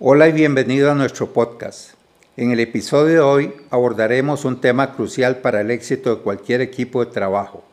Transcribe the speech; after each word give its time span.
Hola 0.00 0.28
y 0.28 0.32
bienvenido 0.32 0.92
a 0.92 0.94
nuestro 0.94 1.32
podcast. 1.32 1.94
En 2.36 2.52
el 2.52 2.60
episodio 2.60 3.14
de 3.14 3.18
hoy 3.18 3.52
abordaremos 3.68 4.44
un 4.44 4.60
tema 4.60 4.94
crucial 4.94 5.38
para 5.38 5.60
el 5.60 5.72
éxito 5.72 6.14
de 6.14 6.22
cualquier 6.22 6.60
equipo 6.60 7.04
de 7.04 7.10
trabajo, 7.10 7.64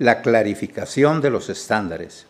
la 0.00 0.20
clarificación 0.20 1.20
de 1.20 1.30
los 1.30 1.48
estándares. 1.48 2.26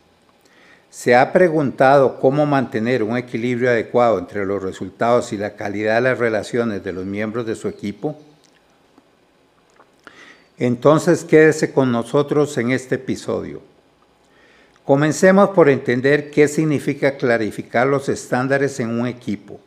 ¿Se 0.90 1.16
ha 1.16 1.32
preguntado 1.32 2.20
cómo 2.20 2.44
mantener 2.44 3.02
un 3.02 3.16
equilibrio 3.16 3.70
adecuado 3.70 4.18
entre 4.18 4.44
los 4.44 4.62
resultados 4.62 5.32
y 5.32 5.38
la 5.38 5.56
calidad 5.56 5.94
de 5.94 6.02
las 6.02 6.18
relaciones 6.18 6.84
de 6.84 6.92
los 6.92 7.06
miembros 7.06 7.46
de 7.46 7.54
su 7.54 7.68
equipo? 7.68 8.18
Entonces 10.58 11.24
quédese 11.24 11.72
con 11.72 11.90
nosotros 11.90 12.58
en 12.58 12.70
este 12.72 12.96
episodio. 12.96 13.62
Comencemos 14.88 15.50
por 15.50 15.68
entender 15.68 16.30
qué 16.30 16.48
significa 16.48 17.18
clarificar 17.18 17.86
los 17.86 18.08
estándares 18.08 18.80
en 18.80 18.98
un 18.98 19.06
equipo. 19.06 19.60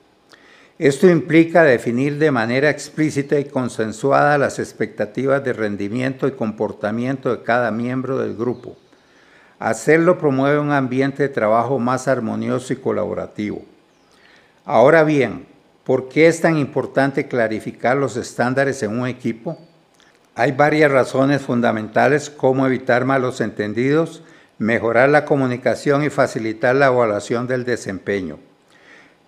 Esto 0.79 1.07
implica 1.07 1.61
definir 1.61 2.17
de 2.17 2.31
manera 2.31 2.71
explícita 2.71 3.37
y 3.37 3.45
consensuada 3.45 4.39
las 4.39 4.57
expectativas 4.57 5.43
de 5.43 5.53
rendimiento 5.53 6.27
y 6.27 6.31
comportamiento 6.31 7.29
de 7.29 7.43
cada 7.43 7.69
miembro 7.69 8.17
del 8.17 8.35
grupo. 8.35 8.75
Hacerlo 9.59 10.17
promueve 10.17 10.57
un 10.57 10.71
ambiente 10.71 11.21
de 11.21 11.29
trabajo 11.29 11.77
más 11.77 12.07
armonioso 12.07 12.73
y 12.73 12.77
colaborativo. 12.77 13.61
Ahora 14.65 15.03
bien, 15.03 15.45
¿por 15.83 16.09
qué 16.09 16.25
es 16.25 16.41
tan 16.41 16.57
importante 16.57 17.27
clarificar 17.27 17.95
los 17.95 18.17
estándares 18.17 18.81
en 18.81 18.99
un 18.99 19.07
equipo? 19.07 19.59
Hay 20.33 20.53
varias 20.53 20.91
razones 20.91 21.43
fundamentales 21.43 22.31
como 22.31 22.65
evitar 22.65 23.05
malos 23.05 23.39
entendidos, 23.39 24.23
mejorar 24.61 25.09
la 25.09 25.25
comunicación 25.25 26.03
y 26.03 26.11
facilitar 26.11 26.75
la 26.75 26.85
evaluación 26.85 27.47
del 27.47 27.65
desempeño. 27.65 28.37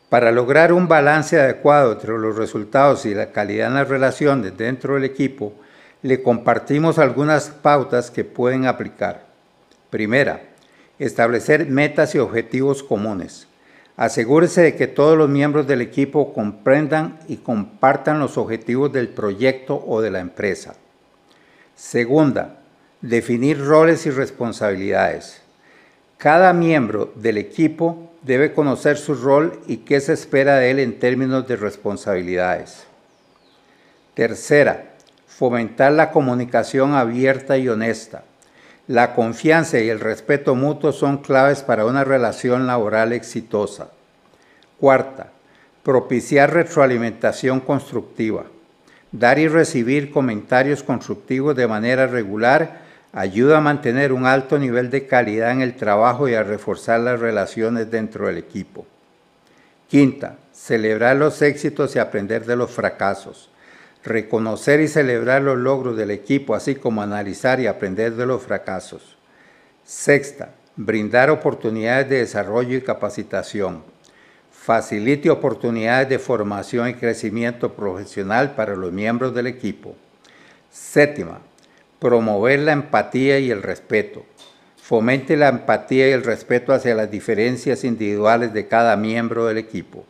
Para 0.07 0.31
lograr 0.31 0.71
un 0.71 0.87
balance 0.87 1.41
adecuado 1.41 1.93
entre 1.93 2.15
los 2.19 2.35
resultados 2.35 3.07
y 3.07 3.15
la 3.15 3.31
calidad 3.31 3.69
en 3.69 3.73
las 3.73 3.89
relaciones 3.89 4.55
dentro 4.55 4.93
del 4.93 5.05
equipo, 5.05 5.55
le 6.03 6.21
compartimos 6.21 6.99
algunas 6.99 7.49
pautas 7.49 8.11
que 8.11 8.23
pueden 8.23 8.67
aplicar. 8.67 9.25
Primera, 9.89 10.39
establecer 10.99 11.67
metas 11.67 12.13
y 12.13 12.19
objetivos 12.19 12.83
comunes. 12.83 13.47
Asegúrese 13.97 14.61
de 14.61 14.75
que 14.75 14.85
todos 14.85 15.17
los 15.17 15.29
miembros 15.29 15.65
del 15.65 15.81
equipo 15.81 16.31
comprendan 16.31 17.17
y 17.27 17.37
compartan 17.37 18.19
los 18.19 18.37
objetivos 18.37 18.93
del 18.93 19.09
proyecto 19.09 19.83
o 19.87 19.99
de 19.99 20.11
la 20.11 20.19
empresa. 20.19 20.75
Segunda, 21.73 22.59
Definir 23.03 23.59
roles 23.59 24.05
y 24.05 24.11
responsabilidades. 24.11 25.41
Cada 26.17 26.53
miembro 26.53 27.11
del 27.15 27.37
equipo 27.37 28.09
debe 28.21 28.53
conocer 28.53 28.95
su 28.95 29.13
rol 29.13 29.59
y 29.67 29.79
qué 29.79 29.99
se 29.99 30.13
espera 30.13 30.55
de 30.55 30.71
él 30.71 30.79
en 30.79 30.97
términos 30.99 31.45
de 31.45 31.57
responsabilidades. 31.57 32.85
Tercera, 34.13 34.93
fomentar 35.27 35.91
la 35.91 36.11
comunicación 36.11 36.93
abierta 36.93 37.57
y 37.57 37.67
honesta. 37.67 38.23
La 38.87 39.15
confianza 39.15 39.79
y 39.79 39.89
el 39.89 39.99
respeto 39.99 40.55
mutuo 40.55 40.93
son 40.93 41.17
claves 41.17 41.61
para 41.61 41.85
una 41.85 42.05
relación 42.05 42.67
laboral 42.67 43.11
exitosa. 43.11 43.89
Cuarta, 44.79 45.27
propiciar 45.83 46.53
retroalimentación 46.53 47.59
constructiva. 47.59 48.45
Dar 49.11 49.39
y 49.39 49.49
recibir 49.49 50.09
comentarios 50.09 50.83
constructivos 50.83 51.53
de 51.53 51.67
manera 51.67 52.07
regular 52.07 52.82
ayuda 53.13 53.59
a 53.59 53.61
mantener 53.61 54.11
un 54.11 54.25
alto 54.25 54.57
nivel 54.57 54.89
de 54.89 55.05
calidad 55.05 55.51
en 55.51 55.61
el 55.61 55.75
trabajo 55.75 56.27
y 56.27 56.33
a 56.33 56.43
reforzar 56.43 56.99
las 56.99 57.19
relaciones 57.19 57.89
dentro 57.89 58.27
del 58.27 58.37
equipo. 58.37 58.87
Quinta, 59.87 60.37
celebrar 60.51 61.15
los 61.15 61.41
éxitos 61.43 61.95
y 61.95 61.99
aprender 61.99 62.45
de 62.45 62.55
los 62.55 62.71
fracasos. 62.71 63.51
Reconocer 64.03 64.81
y 64.81 64.87
celebrar 64.87 65.43
los 65.43 65.57
logros 65.57 65.95
del 65.95 66.09
equipo, 66.09 66.55
así 66.55 66.75
como 66.75 67.03
analizar 67.03 67.59
y 67.59 67.67
aprender 67.67 68.15
de 68.15 68.25
los 68.25 68.41
fracasos. 68.41 69.15
Sexta, 69.85 70.49
brindar 70.75 71.29
oportunidades 71.29 72.09
de 72.09 72.17
desarrollo 72.17 72.75
y 72.75 72.81
capacitación. 72.81 73.83
Facilite 74.51 75.29
oportunidades 75.29 76.09
de 76.09 76.19
formación 76.19 76.89
y 76.89 76.93
crecimiento 76.95 77.73
profesional 77.73 78.55
para 78.55 78.75
los 78.75 78.91
miembros 78.91 79.35
del 79.35 79.47
equipo. 79.47 79.95
Séptima, 80.71 81.39
promover 82.03 82.59
la 82.59 82.73
empatía 82.73 83.39
y 83.39 83.49
el 83.49 83.63
respeto. 83.63 84.25
Fomente 84.75 85.37
la 85.37 85.47
empatía 85.47 86.09
y 86.09 86.11
el 86.11 86.25
respeto 86.25 86.73
hacia 86.73 86.95
las 86.95 87.09
diferencias 87.09 87.85
individuales 87.85 88.51
de 88.53 88.67
cada 88.67 88.97
miembro 88.97 89.45
del 89.45 89.57
equipo. 89.57 90.03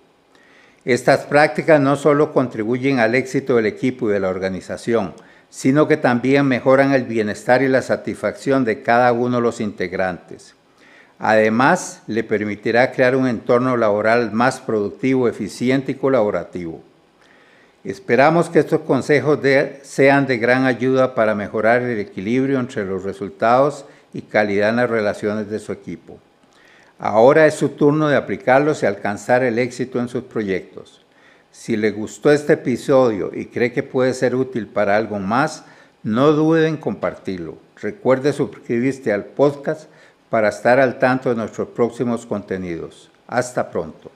Estas 0.86 1.20
prácticas 1.20 1.80
no 1.80 1.96
solo 1.96 2.34
contribuyen 2.34 2.98
al 2.98 3.14
éxito 3.14 3.58
del 3.58 3.68
equipo 3.68 4.10
y 4.10 4.14
de 4.14 4.20
la 4.20 4.30
organización, 4.30 5.14
sino 5.52 5.88
que 5.88 5.98
también 5.98 6.48
mejoran 6.48 6.94
el 6.94 7.04
bienestar 7.04 7.62
y 7.62 7.68
la 7.68 7.84
satisfacción 7.84 8.66
de 8.66 8.82
cada 8.82 9.14
uno 9.14 9.36
de 9.36 9.44
los 9.44 9.62
integrantes. 9.62 10.56
Además, 11.20 12.02
le 12.08 12.24
permitirá 12.24 12.92
crear 12.92 13.16
un 13.16 13.28
entorno 13.28 13.78
laboral 13.78 14.32
más 14.32 14.60
productivo, 14.60 15.28
eficiente 15.28 15.92
y 15.92 15.96
colaborativo. 15.96 16.82
Esperamos 17.84 18.50
que 18.50 18.60
estos 18.60 18.82
consejos 18.82 19.40
sean 19.82 20.26
de 20.26 20.38
gran 20.38 20.66
ayuda 20.66 21.16
para 21.16 21.36
mejorar 21.36 21.82
el 21.82 22.00
equilibrio 22.00 22.60
entre 22.60 22.86
los 22.86 23.04
resultados 23.04 23.84
y 24.14 24.22
calidad 24.22 24.70
en 24.70 24.78
las 24.78 24.90
relaciones 24.90 25.50
de 25.50 25.60
su 25.60 25.74
equipo. 25.74 26.18
Ahora 26.98 27.46
es 27.46 27.56
su 27.56 27.70
turno 27.70 28.08
de 28.08 28.16
aplicarlos 28.16 28.84
y 28.84 28.86
alcanzar 28.86 29.44
el 29.44 29.60
éxito 29.60 30.00
en 30.00 30.08
sus 30.08 30.24
proyectos. 30.24 31.04
Si 31.52 31.76
le 31.76 31.92
gustó 31.92 32.32
este 32.32 32.54
episodio 32.54 33.32
y 33.34 33.48
cree 33.48 33.74
que 33.74 33.84
puede 33.84 34.14
ser 34.14 34.34
útil 34.34 34.68
para 34.68 34.96
algo 34.96 35.20
más, 35.20 35.66
no 36.04 36.32
dude 36.32 36.70
en 36.70 36.78
compartirlo. 36.78 37.58
Recuerde 37.82 38.32
suscribirse 38.32 39.12
al 39.12 39.26
podcast 39.26 39.90
para 40.30 40.48
estar 40.48 40.80
al 40.80 41.00
tanto 41.00 41.30
de 41.30 41.36
nuestros 41.36 41.68
próximos 41.68 42.26
contenidos. 42.26 43.12
Hasta 43.28 43.70
pronto. 43.70 44.10